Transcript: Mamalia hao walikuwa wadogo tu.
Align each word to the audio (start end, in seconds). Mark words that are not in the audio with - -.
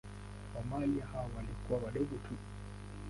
Mamalia 0.53 1.05
hao 1.05 1.29
walikuwa 1.37 1.79
wadogo 1.79 2.15
tu. 2.15 2.35